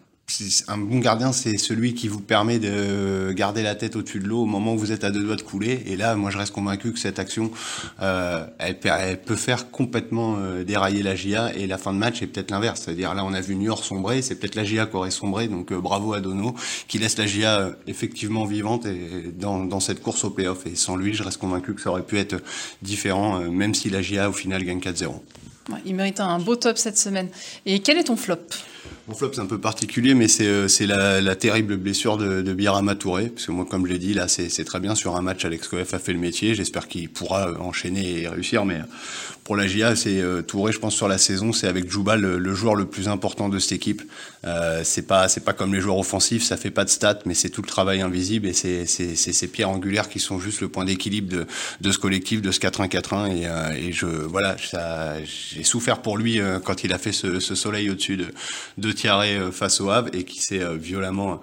[0.67, 4.44] un bon gardien, c'est celui qui vous permet de garder la tête au-dessus de l'eau
[4.44, 5.84] au moment où vous êtes à deux doigts de couler.
[5.86, 7.52] Et là, moi, je reste convaincu que cette action,
[8.02, 8.78] euh, elle,
[9.22, 12.82] peut faire complètement euh, dérailler la GIA et la fin de match est peut-être l'inverse.
[12.84, 15.48] C'est-à-dire là, on a vu New York sombrer, c'est peut-être la GIA qui aurait sombré.
[15.48, 16.56] Donc euh, bravo à Dono
[16.88, 20.65] qui laisse la GIA effectivement vivante et dans, cette course au playoff.
[20.65, 22.36] Et sans lui, je reste convaincu que ça aurait pu être
[22.82, 25.13] différent, même si la GIA au final gagne 4-0.
[25.86, 27.30] il mérite un beau top cette semaine.
[27.65, 28.38] Et quel est ton flop?
[29.13, 32.95] Flop, c'est un peu particulier, mais c'est euh, la, la, terrible blessure de, de Birama
[32.95, 33.30] Touré.
[33.30, 34.95] Parce que moi, comme je l'ai dit, là, c'est très bien.
[34.95, 36.56] Sur un match, Alex Koef a fait le métier.
[36.56, 38.65] J'espère qu'il pourra enchaîner et réussir.
[38.65, 38.80] Mais
[39.52, 42.74] pour la GIA, c'est Touré, je pense sur la saison, c'est avec Juba le, joueur
[42.74, 44.02] le plus important de cette équipe.
[44.84, 47.50] c'est pas c'est pas comme les joueurs offensifs, ça fait pas de stats, mais c'est
[47.50, 50.86] tout le travail invisible et c'est c'est ces pierres angulaires qui sont juste le point
[50.86, 51.48] d'équilibre de
[51.82, 54.56] de ce collectif, de ce 4-1-4-1 et, et je voilà,
[55.26, 58.28] j'ai souffert pour lui quand il a fait ce, soleil au-dessus de
[58.78, 61.42] de face au Havre et qui s'est violemment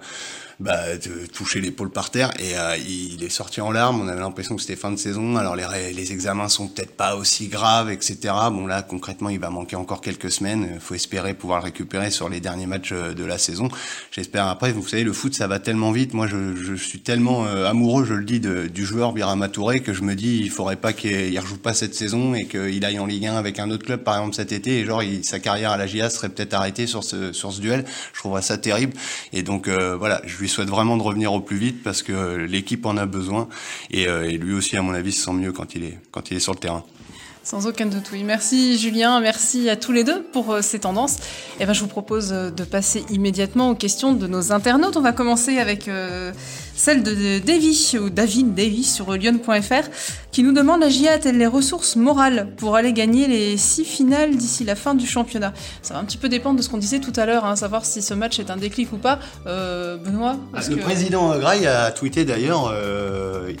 [0.59, 4.01] bah, de toucher l'épaule par terre et euh, il est sorti en larmes.
[4.01, 5.37] On avait l'impression que c'était fin de saison.
[5.37, 8.17] Alors les, les examens sont peut-être pas aussi graves, etc.
[8.51, 10.71] Bon là concrètement il va manquer encore quelques semaines.
[10.73, 13.69] Il faut espérer pouvoir le récupérer sur les derniers matchs euh, de la saison.
[14.11, 14.73] J'espère après.
[14.73, 16.13] Vous savez le foot ça va tellement vite.
[16.13, 19.79] Moi je, je suis tellement euh, amoureux, je le dis, de, du joueur Birama Touré
[19.79, 22.99] que je me dis il faudrait pas qu'il rejoue pas cette saison et qu'il aille
[22.99, 25.39] en Ligue 1 avec un autre club par exemple cet été et genre il, sa
[25.39, 27.85] carrière à la GIA serait peut-être arrêtée sur ce sur ce duel.
[28.11, 28.91] Je trouverais ça terrible
[29.31, 32.97] et donc voilà je souhaite vraiment de revenir au plus vite parce que l'équipe en
[32.97, 33.47] a besoin
[33.91, 36.31] et, euh, et lui aussi, à mon avis, se sent mieux quand il est, quand
[36.31, 36.83] il est sur le terrain.
[37.43, 38.23] Sans aucun doute, oui.
[38.23, 41.15] Merci Julien, merci à tous les deux pour euh, ces tendances.
[41.15, 44.97] Et eh ben, je vous propose euh, de passer immédiatement aux questions de nos internautes.
[44.97, 45.89] On va commencer avec
[46.79, 49.89] celle de Davy, ou David Davy sur lyon.fr,
[50.31, 54.35] qui nous demande la GIA a-t-elle les ressources morales pour aller gagner les six finales
[54.35, 55.53] d'ici la fin du championnat?
[55.81, 57.85] Ça va un petit peu dépendre de ce qu'on disait tout à l'heure, hein, savoir
[57.85, 59.19] si ce match est un déclic ou pas.
[59.45, 62.73] Benoît ah, Le président Grail a tweeté d'ailleurs,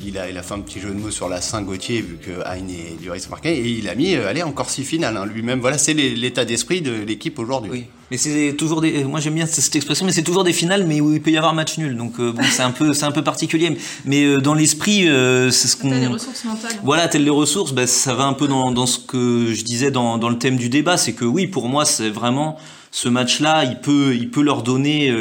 [0.03, 2.39] il, a, il a fait un petit jeu de mots sur la Saint-Gauthier, vu que
[2.45, 5.59] Hein et Duris marqué, et il a mis, euh, allez, encore six finales hein, lui-même.
[5.59, 7.71] Voilà, c'est l'état d'esprit de l'équipe aujourd'hui.
[7.71, 7.85] Oui.
[8.11, 9.03] Mais c'est toujours des.
[9.03, 11.37] Moi j'aime bien cette expression, mais c'est toujours des finales, mais où il peut y
[11.37, 11.95] avoir match nul.
[11.95, 13.77] Donc euh, bon, c'est un peu, c'est un peu particulier.
[14.05, 15.03] Mais euh, dans l'esprit,
[15.51, 15.91] c'est ce qu'on.
[15.91, 16.71] les ressources mentales.
[16.83, 17.73] Voilà, telles les ressources.
[17.73, 20.57] Bah, ça va un peu dans, dans ce que je disais dans, dans le thème
[20.57, 22.57] du débat, c'est que oui, pour moi, c'est vraiment
[22.91, 25.13] ce match-là, il peut, il peut leur donner,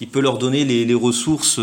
[0.00, 1.58] il peut leur donner les, les ressources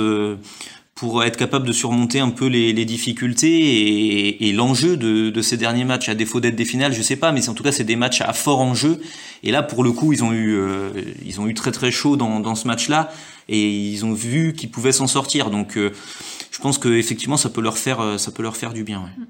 [0.99, 6.09] pour être capable de surmonter un peu les, difficultés et, l'enjeu de, ces derniers matchs.
[6.09, 8.19] À défaut d'être des finales, je sais pas, mais en tout cas c'est des matchs
[8.19, 8.99] à fort enjeu.
[9.43, 10.91] Et là, pour le coup, ils ont eu, euh,
[11.25, 13.13] ils ont eu très très chaud dans, ce match-là
[13.47, 15.51] et ils ont vu qu'ils pouvaient s'en sortir.
[15.51, 15.93] Donc, euh,
[16.51, 18.99] je pense que effectivement, ça peut leur faire, euh, ça peut leur faire du bien.
[18.99, 19.25] Ouais.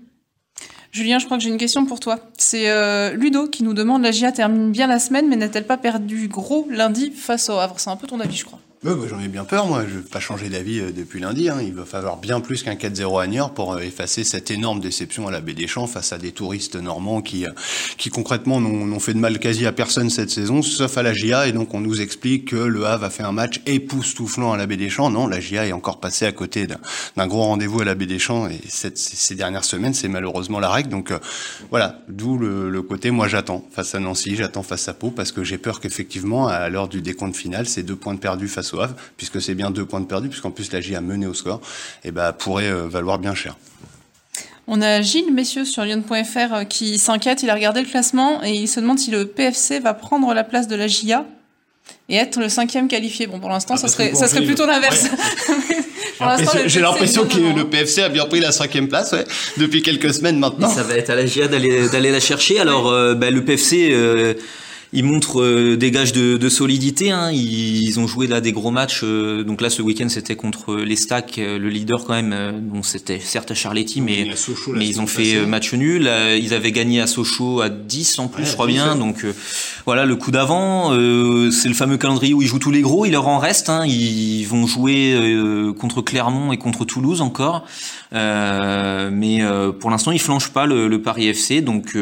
[0.92, 2.18] Julien, je crois que j'ai une question pour toi.
[2.40, 2.66] C'est
[3.14, 6.68] Ludo qui nous demande la GIA termine bien la semaine, mais n'a-t-elle pas perdu gros
[6.72, 7.80] lundi face au Havre?
[7.80, 8.60] C'est un peu ton avis, je crois.
[8.82, 9.84] Bah, J'en ai bien peur, moi.
[9.86, 11.50] Je vais pas changer d'avis euh, depuis lundi.
[11.50, 11.58] Hein.
[11.62, 15.28] Il va falloir bien plus qu'un 4-0 à Niort pour euh, effacer cette énorme déception
[15.28, 17.50] à la Baie des Champs face à des touristes normands qui, euh,
[17.98, 21.48] qui concrètement n'ont fait de mal quasi à personne cette saison, sauf à la GIA.
[21.48, 24.66] Et donc on nous explique que le Havre a fait un match époustouflant à la
[24.66, 25.10] Baie des Champs.
[25.10, 28.20] Non, la GIA est encore passée à côté d'un gros rendez-vous à la Baie des
[28.20, 28.48] Champs.
[28.48, 30.88] Et ces dernières semaines, c'est malheureusement la règle.
[30.88, 31.12] Donc
[31.70, 35.44] voilà, d'où le, côté, moi j'attends face à Nancy, j'attends face à Pau, parce que
[35.44, 38.69] j'ai peur qu'effectivement, à l'heure du décompte final, ces deux points de perdus face
[39.18, 41.62] puisque c'est bien deux points de perdu, puisqu'en plus la J a mené au score,
[42.04, 43.56] et ben pourrait euh, valoir bien cher.
[44.68, 48.54] On a Gilles Messieurs sur Lyon.fr euh, qui s'inquiète, il a regardé le classement et
[48.54, 51.26] il se demande si le PFC va prendre la place de la JA
[52.08, 53.26] et être le cinquième qualifié.
[53.28, 55.08] Bon, pour l'instant, ah, ça serait, ça serait plutôt l'inverse.
[56.66, 59.26] J'ai l'impression que le PFC a bien pris la cinquième place ouais,
[59.58, 60.70] depuis quelques semaines maintenant.
[60.70, 62.60] ça va être à la GIA d'aller la chercher.
[62.60, 64.34] Alors, euh, bah, le PFC, euh,
[64.92, 67.12] ils montrent euh, des gages de, de solidité.
[67.12, 67.32] Hein.
[67.32, 69.02] Ils, ont joué là des gros matchs.
[69.04, 72.70] Euh, donc là, ce week-end, c'était contre les Stacks, euh, le leader quand même.
[72.72, 74.28] donc c'était certes à Charletti, mais,
[74.74, 76.10] mais ils ont fait match nul.
[76.40, 78.96] ils avaient gagné à Sochaux à 10 en plus, je crois bien.
[78.96, 79.26] Donc
[79.86, 80.92] voilà, le coup d'avant,
[81.52, 83.06] c'est le fameux calendrier où ils jouent tous les gros.
[83.06, 83.70] Il leur en reste.
[83.70, 83.86] Hein.
[83.86, 85.16] Ils vont jouer
[85.78, 87.66] contre Clermont et contre Toulouse encore.
[88.12, 89.42] mais
[89.80, 91.62] pour l'instant, ils flanchent pas le, le Paris FC.
[91.62, 91.96] Donc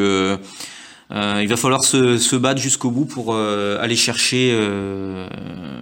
[1.12, 5.28] euh, il va falloir se, se battre jusqu'au bout pour euh, aller chercher, euh,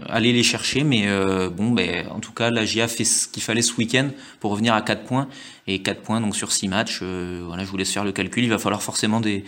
[0.08, 0.84] aller les chercher.
[0.84, 4.10] Mais euh, bon, ben, en tout cas, la GIA fait ce qu'il fallait ce week-end
[4.40, 5.28] pour revenir à 4 points
[5.68, 7.00] et 4 points donc sur 6 matchs.
[7.02, 8.44] Euh, voilà, je vous laisse faire le calcul.
[8.44, 9.44] Il va falloir forcément des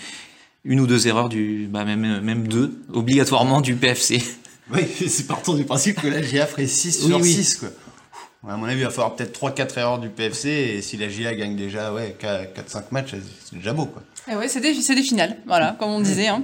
[0.65, 4.21] une ou deux erreurs du, bah, même même deux obligatoirement du PFC.
[4.73, 7.69] Oui, c'est partant du principe que la GIA ferait 6 sur 6 quoi.
[8.49, 11.35] À mon avis, il va falloir peut-être 3-4 erreurs du PFC et si la GIA
[11.35, 13.89] gagne déjà ouais, 4-5 matchs, c'est déjà beau.
[14.31, 16.27] Eh ouais, c'est des, des, finales, voilà, comme on disait.
[16.27, 16.43] Hein.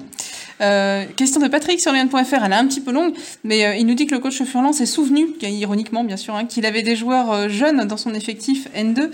[0.62, 3.14] Euh, question de Patrick sur Lyon.fr, elle est un petit peu longue,
[3.44, 6.46] mais euh, il nous dit que le coach Furlan s'est souvenu, ironiquement bien sûr, hein,
[6.46, 9.10] qu'il avait des joueurs euh, jeunes dans son effectif N2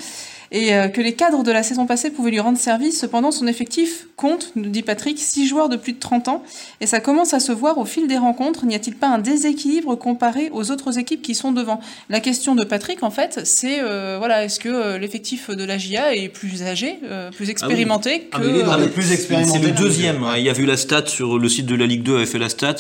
[0.52, 3.00] et euh, que les cadres de la saison passée pouvaient lui rendre service.
[3.00, 6.44] Cependant, son effectif compte, nous dit Patrick, six joueurs de plus de 30 ans,
[6.82, 8.66] et ça commence à se voir au fil des rencontres.
[8.66, 11.80] N'y a-t-il pas un déséquilibre comparé aux autres équipes qui sont devant?
[12.10, 15.78] La question de Patrick, en fait, c'est euh, voilà, est-ce que euh, l'effectif de la
[15.78, 17.00] GIA est plus âgé,
[17.36, 18.64] plus expérimenté ah oui.
[18.64, 19.60] que plus expérimenté.
[19.60, 20.24] C'est le deuxième.
[20.24, 20.34] Hein.
[20.38, 22.40] Il y a vu la stat sur le site de la Ligue 2 avait fait
[22.40, 22.76] la stat.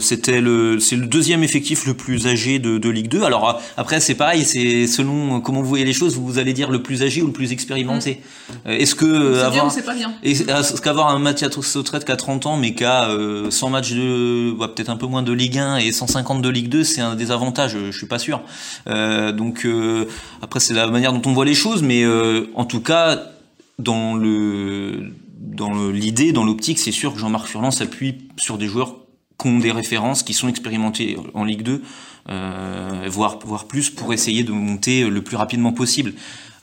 [0.00, 3.22] C'était le c'est le deuxième effectif le plus âgé de, de Ligue 2.
[3.22, 6.82] Alors après c'est pareil, c'est selon comment vous voyez les choses, vous allez dire le
[6.82, 8.20] plus âgé ou le plus expérimenté.
[8.66, 11.60] Euh, Est-ce que euh, C'est bien avoir c'est pas bien est-ce est-ce qu'avoir un Mathias
[11.60, 15.06] Sautrette qui a 30 ans mais qui a euh, 100 matchs de peut-être un peu
[15.06, 18.06] moins de Ligue 1 et 150 de Ligue 2, c'est un désavantage, euh, je suis
[18.06, 18.42] pas sûr.
[18.88, 20.06] Euh, donc euh,
[20.42, 23.22] après c'est la manière dont on voit les choses mais euh, en tout cas
[23.78, 25.12] dans le
[25.44, 28.96] dans l'idée, dans l'optique, c'est sûr que Jean-Marc Furlan s'appuie sur des joueurs
[29.40, 31.82] qui ont des références, qui sont expérimentés en Ligue 2,
[32.30, 36.14] euh, voire, voire plus, pour essayer de monter le plus rapidement possible.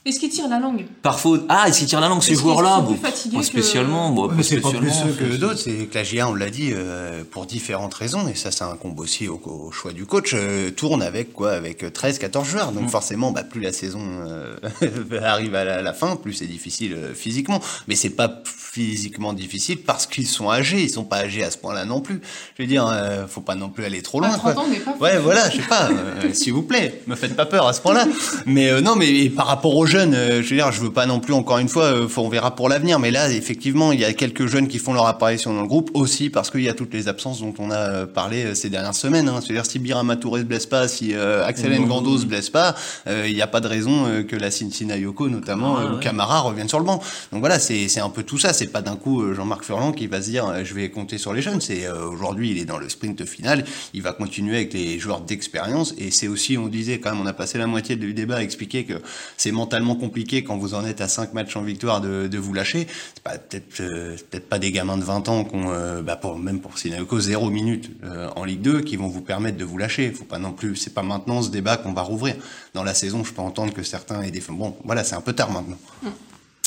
[0.04, 3.12] Est-ce qu'il tire la langue Parfois, ah, est-ce qu'il tire la langue, ces joueurs-là Pas
[3.12, 6.28] que- spécialement, bon, pas Mais c'est pas plus ceux que d'autres, c'est que la GA,
[6.28, 9.70] on l'a dit, euh, pour différentes raisons, et ça c'est un combo aussi au, au
[9.70, 12.72] choix du coach, euh, tourne avec quoi Avec 13, 14 joueurs.
[12.72, 12.74] Mm.
[12.74, 14.56] Donc forcément, bah, plus la saison euh,
[15.22, 17.60] arrive à la, la fin, plus c'est difficile euh, physiquement.
[17.86, 18.28] Mais c'est pas
[18.72, 22.22] physiquement difficile parce qu'ils sont âgés, ils sont pas âgés à ce point-là non plus.
[22.56, 24.38] Je veux dire, euh, faut pas non plus aller trop À loin.
[24.38, 24.62] 30 quoi.
[24.62, 27.44] ans, mais pas Ouais, voilà, je sais pas, euh, s'il vous plaît, me faites pas
[27.44, 28.06] peur à ce point-là.
[28.46, 31.04] Mais euh, non, mais par rapport aux jeunes, euh, je veux dire, je veux pas
[31.04, 32.98] non plus, encore une fois, euh, faut- on verra pour l'avenir.
[32.98, 35.90] Mais là, effectivement, il y a quelques jeunes qui font leur apparition dans le groupe
[35.92, 38.70] aussi parce qu'il y a toutes les absences dont on a euh, parlé euh, ces
[38.70, 39.28] dernières semaines.
[39.28, 39.40] Hein.
[39.44, 42.74] C'est-à-dire, si Birama Touré se blesse pas, si euh, Axel Ngando se blesse pas,
[43.06, 45.90] euh, il n'y a pas de raison euh, que la Cincinnati Yoko, notamment, Ah, euh,
[45.90, 46.00] ou ouais.
[46.02, 47.00] Camara reviennent sur le banc.
[47.32, 48.52] Donc voilà, c'est c'est un peu tout ça.
[48.62, 51.18] C'est pas d'un coup euh, Jean-Marc Furlan qui va se dire, euh, je vais compter
[51.18, 51.60] sur les jeunes.
[51.60, 53.64] C'est euh, aujourd'hui, il est dans le sprint final.
[53.92, 55.94] Il va continuer avec les joueurs d'expérience.
[55.98, 58.42] Et c'est aussi, on disait quand même, on a passé la moitié du débat à
[58.42, 58.94] expliquer que
[59.36, 62.54] c'est mentalement compliqué quand vous en êtes à 5 matchs en victoire de, de vous
[62.54, 62.86] lâcher.
[63.14, 65.72] C'est pas peut-être peut-être pas des gamins de 20 ans qu'on,
[66.02, 67.90] bah pour même pour Sinayoko, zéro minute
[68.36, 70.12] en Ligue 2 qui vont vous permettre de vous lâcher.
[70.12, 72.36] Faut pas non plus, c'est pas maintenant ce débat qu'on va rouvrir.
[72.74, 75.32] Dans la saison, je peux entendre que certains aient des, bon, voilà, c'est un peu
[75.32, 75.78] tard maintenant.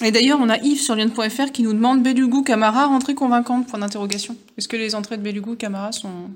[0.04, 3.68] Et d'ailleurs, on a Yves sur lyon.fr qui nous demande Belugou, Camara, rentrée convaincante?
[3.68, 4.36] Point d'interrogation.
[4.58, 6.30] Est-ce que les entrées de Belugou, Camara sont.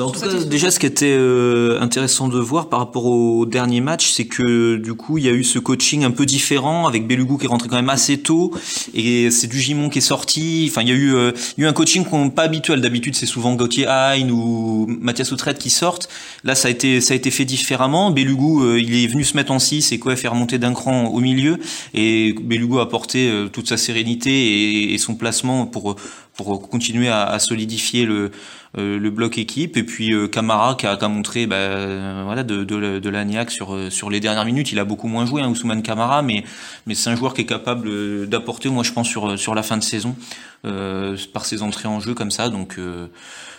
[0.00, 3.80] En tout cas, déjà, ce qui était euh, intéressant de voir par rapport au dernier
[3.80, 7.06] match, c'est que du coup, il y a eu ce coaching un peu différent avec
[7.06, 8.52] Belugou qui est rentré quand même assez tôt
[8.92, 10.66] et c'est du Gimon qui est sorti.
[10.68, 12.80] Enfin, il y a eu, euh, il y a eu un coaching qu'on pas habituel.
[12.80, 16.08] D'habitude, c'est souvent Gauthier Hein ou Mathias Outrette qui sortent.
[16.42, 18.10] Là, ça a été, ça a été fait différemment.
[18.10, 21.06] Belugou, euh, il est venu se mettre en 6 et quoi, faire remonter d'un cran
[21.06, 21.58] au milieu.
[21.94, 25.94] Et Belugou a apporté euh, toute sa sérénité et, et son placement pour
[26.36, 28.30] pour continuer à, à solidifier le
[28.76, 29.76] euh, le bloc équipe.
[29.76, 33.08] Et puis euh, Camara qui a, qui a montré bah, euh, voilà de, de, de
[33.10, 34.72] l'agnac sur sur les dernières minutes.
[34.72, 36.44] Il a beaucoup moins joué hein, Ousmane Camara mais
[36.86, 39.76] mais c'est un joueur qui est capable d'apporter moi je pense sur sur la fin
[39.76, 40.16] de saison
[40.64, 42.48] euh, par ses entrées en jeu comme ça.
[42.48, 43.06] Donc euh,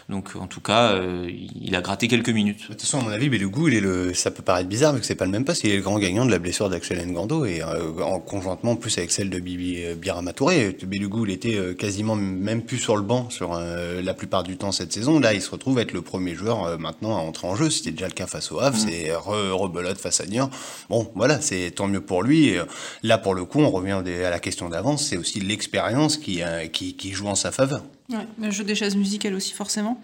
[0.08, 3.10] donc en tout cas euh, il a gratté quelques minutes De toute façon, à mon
[3.10, 5.46] avis, Belugou, il est le, ça peut paraître bizarre, mais que c'est pas le même
[5.46, 5.64] poste.
[5.64, 8.76] Il est le grand gagnant de la blessure d'Axel Ngando et euh, en conjointement en
[8.76, 10.78] plus avec celle de Bibi euh, Birama Touré.
[10.86, 14.58] Belugou, il était euh, quasiment même plus sur le banc sur euh, la plupart du
[14.58, 15.20] temps cette saison.
[15.20, 17.70] Là, il se retrouve être le premier joueur euh, maintenant à entrer en jeu.
[17.70, 20.50] C'était déjà le cas face au Havre, c'est re, rebelote face à Niort.
[20.90, 22.50] Bon, voilà, c'est tant mieux pour lui.
[22.50, 22.62] Et,
[23.04, 25.06] là, pour le coup, on revient à la question d'avance.
[25.06, 26.42] C'est aussi l'expérience qui,
[26.72, 27.84] qui, qui joue en sa faveur.
[28.10, 30.00] Ouais, le jeu des chaises musicales aussi, forcément.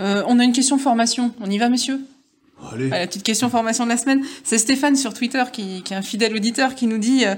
[0.00, 1.32] Euh, on a une question formation.
[1.40, 2.00] On y va, messieurs?
[2.72, 2.88] Allez.
[2.88, 4.24] La petite question formation de la semaine.
[4.42, 7.34] C'est Stéphane sur Twitter, qui, qui est un fidèle auditeur, qui nous dit euh,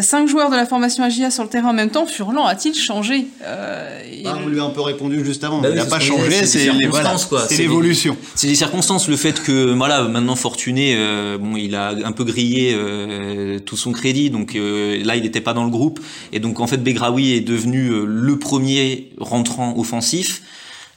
[0.00, 3.26] Cinq joueurs de la formation AGIA sur le terrain en même temps, Furlan a-t-il changé
[3.44, 5.60] Euh, et Ah, le- on lui a un peu répondu juste avant.
[5.60, 7.14] Bah il n'a pas changé, c'est voilà,
[7.48, 8.16] des- l'évolution.
[8.34, 12.24] C'est des circonstances, le fait que voilà maintenant Fortuné, euh, bon, il a un peu
[12.24, 16.00] grillé euh, tout son crédit, donc euh, là il n'était pas dans le groupe,
[16.32, 20.42] et donc en fait Begraoui est devenu euh, le premier rentrant offensif.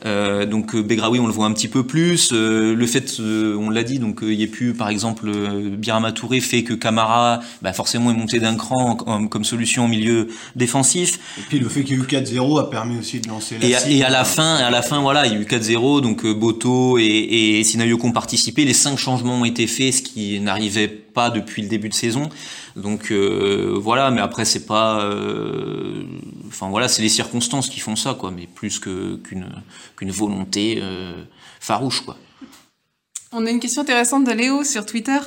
[0.05, 2.31] Euh, donc euh, Begraoui on le voit un petit peu plus.
[2.31, 5.27] Euh, le fait, euh, on l'a dit, donc euh, il y a plus par exemple
[5.27, 9.85] euh, Birama Touré fait que Camara, bah, forcément est monté d'un cran comme, comme solution
[9.85, 11.19] au milieu défensif.
[11.39, 13.67] Et puis le fait qu'il y ait eu 4-0 a permis aussi de lancer la
[13.67, 16.01] Et à, et à la fin, à la fin, voilà, il y a eu 4-0,
[16.01, 18.65] donc Boto et, et Sinayoko ont participé.
[18.65, 22.29] Les cinq changements ont été faits, ce qui n'arrivait pas depuis le début de saison.
[22.77, 26.03] Donc euh, voilà, mais après c'est pas, euh,
[26.47, 29.47] enfin voilà, c'est les circonstances qui font ça, quoi, mais plus qu'une
[30.01, 31.23] volonté euh,
[31.59, 32.17] farouche, quoi.
[33.33, 35.17] On a une question intéressante de Léo sur Twitter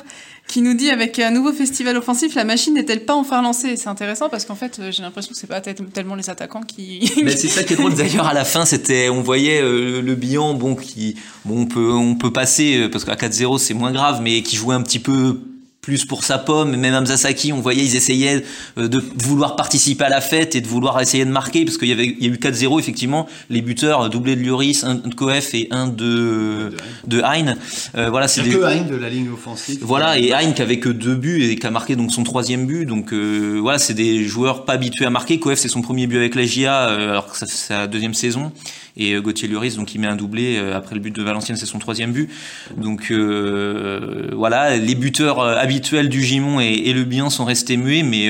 [0.47, 3.77] qui nous dit avec un nouveau festival offensif, la machine n'est-elle pas enfin lancée?
[3.77, 6.63] C'est intéressant parce qu'en fait, euh, j'ai l'impression que c'est pas tel- tellement les attaquants
[6.63, 7.11] qui.
[7.23, 10.15] Mais c'est ça qui est drôle d'ailleurs à la fin c'était on voyait euh, le
[10.15, 14.19] bilan bon qui bon on peut on peut passer parce qu'à 4-0 c'est moins grave
[14.21, 15.39] mais qui jouait un petit peu
[15.81, 18.43] plus pour sa pomme même Hamza Saki on voyait ils essayaient
[18.77, 21.87] euh, de vouloir participer à la fête et de vouloir essayer de marquer parce qu'il
[21.87, 24.95] y avait il y a eu 4-0 effectivement les buteurs euh, doublé de Lloris un
[24.95, 26.71] de Koef et un de
[27.07, 27.55] de Hein
[27.95, 29.79] Euh, voilà c'est C'est des que Hein de la ligne offensive.
[29.81, 32.65] voilà, et Hein qui avait que deux buts et qui a marqué donc son troisième
[32.67, 32.85] but.
[32.85, 35.39] Donc euh, voilà, c'est des joueurs pas habitués à marquer.
[35.39, 38.51] Koef c'est son premier but avec la GIA, euh, alors que fait sa deuxième saison.
[38.97, 41.79] Et Gauthier Lloris, donc il met un doublé après le but de Valenciennes, c'est son
[41.79, 42.29] troisième but.
[42.75, 47.77] Donc euh, voilà, les buteurs euh, habituel du Gimon et, et le Bihan sont restés
[47.77, 48.29] muets, mais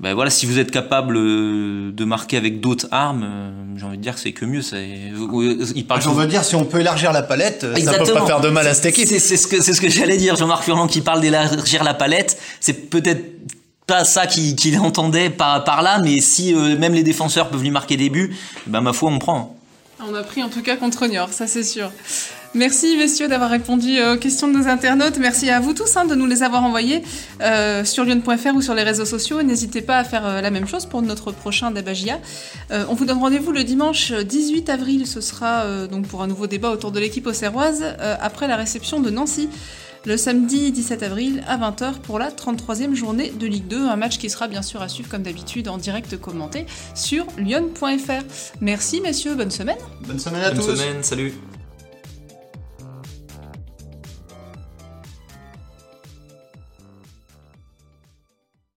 [0.00, 3.26] ben voilà, si vous êtes capable de marquer avec d'autres armes,
[3.76, 4.62] j'ai envie de dire que c'est que mieux.
[4.62, 6.02] Ça, il parle.
[6.02, 8.04] J'en veux dire, si on peut élargir la palette, Exactement.
[8.04, 9.06] ça peut pas faire de mal à cette équipe.
[9.06, 10.34] C'est ce que c'est ce que j'allais dire.
[10.36, 13.24] Jean-Marc Furlan qui parle d'élargir la palette, c'est peut-être
[13.86, 17.96] pas ça qu'il entendait par, par là, mais si même les défenseurs peuvent lui marquer
[17.96, 18.34] des buts,
[18.66, 19.53] ben ma foi, on prend.
[20.00, 21.90] On a pris en tout cas contre Niort, ça c'est sûr.
[22.54, 25.18] Merci messieurs d'avoir répondu aux questions de nos internautes.
[25.18, 27.02] Merci à vous tous hein, de nous les avoir envoyés
[27.40, 29.42] euh, sur lyon.fr ou sur les réseaux sociaux.
[29.42, 32.20] N'hésitez pas à faire euh, la même chose pour notre prochain Dabagia.
[32.70, 35.06] Euh, on vous donne rendez-vous le dimanche 18 avril.
[35.06, 37.84] Ce sera donc pour un nouveau débat autour de l'équipe auxerroise
[38.20, 39.48] après la réception de Nancy
[40.06, 44.18] le samedi 17 avril à 20h pour la 33e journée de Ligue 2, un match
[44.18, 48.22] qui sera bien sûr à suivre comme d'habitude en direct commenté sur lyon.fr.
[48.60, 49.78] Merci messieurs, bonne semaine.
[50.06, 50.66] Bonne semaine à bonne tous.
[50.66, 51.32] Bonne semaine, salut.